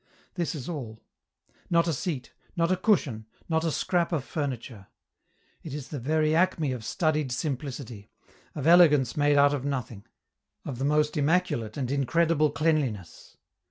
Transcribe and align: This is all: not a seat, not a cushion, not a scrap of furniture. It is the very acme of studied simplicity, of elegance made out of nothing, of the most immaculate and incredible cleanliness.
This 0.33 0.55
is 0.55 0.67
all: 0.67 0.99
not 1.69 1.87
a 1.87 1.93
seat, 1.93 2.33
not 2.55 2.71
a 2.71 2.75
cushion, 2.75 3.27
not 3.47 3.63
a 3.63 3.69
scrap 3.69 4.11
of 4.11 4.23
furniture. 4.23 4.87
It 5.61 5.75
is 5.75 5.89
the 5.89 5.99
very 5.99 6.33
acme 6.35 6.71
of 6.71 6.83
studied 6.83 7.31
simplicity, 7.31 8.09
of 8.55 8.65
elegance 8.65 9.15
made 9.15 9.37
out 9.37 9.53
of 9.53 9.63
nothing, 9.63 10.07
of 10.65 10.79
the 10.79 10.85
most 10.85 11.17
immaculate 11.17 11.77
and 11.77 11.91
incredible 11.91 12.49
cleanliness. 12.49 13.37